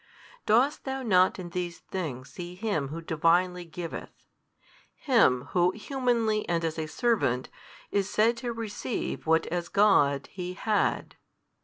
Dost 0.47 0.83
thou 0.83 1.03
not 1.03 1.37
in 1.37 1.51
these 1.51 1.77
things 1.77 2.31
see 2.31 2.55
Him 2.55 2.87
Who 2.87 3.01
Divinely 3.03 3.65
giveth, 3.65 4.09
Him 4.95 5.43
Who 5.51 5.69
Humanly 5.73 6.43
and 6.49 6.65
as 6.65 6.79
a 6.79 6.87
servant 6.87 7.49
is 7.91 8.09
said 8.09 8.35
to 8.37 8.51
receive 8.51 9.27
what 9.27 9.45
as 9.45 9.69
God 9.69 10.25
He 10.31 10.55
had? 10.55 11.17